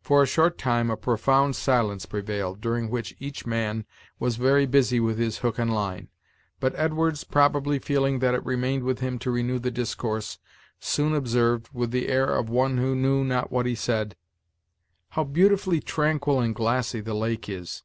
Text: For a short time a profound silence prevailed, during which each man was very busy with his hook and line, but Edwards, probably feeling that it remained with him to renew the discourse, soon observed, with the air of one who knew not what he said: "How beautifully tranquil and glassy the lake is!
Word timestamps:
For 0.00 0.24
a 0.24 0.26
short 0.26 0.58
time 0.58 0.90
a 0.90 0.96
profound 0.96 1.54
silence 1.54 2.04
prevailed, 2.04 2.60
during 2.60 2.90
which 2.90 3.14
each 3.20 3.46
man 3.46 3.86
was 4.18 4.34
very 4.34 4.66
busy 4.66 4.98
with 4.98 5.18
his 5.20 5.38
hook 5.38 5.56
and 5.56 5.72
line, 5.72 6.08
but 6.58 6.74
Edwards, 6.74 7.22
probably 7.22 7.78
feeling 7.78 8.18
that 8.18 8.34
it 8.34 8.44
remained 8.44 8.82
with 8.82 8.98
him 8.98 9.20
to 9.20 9.30
renew 9.30 9.60
the 9.60 9.70
discourse, 9.70 10.40
soon 10.80 11.14
observed, 11.14 11.68
with 11.72 11.92
the 11.92 12.08
air 12.08 12.26
of 12.26 12.48
one 12.50 12.78
who 12.78 12.96
knew 12.96 13.22
not 13.22 13.52
what 13.52 13.66
he 13.66 13.76
said: 13.76 14.16
"How 15.10 15.22
beautifully 15.22 15.78
tranquil 15.78 16.40
and 16.40 16.56
glassy 16.56 17.00
the 17.00 17.14
lake 17.14 17.48
is! 17.48 17.84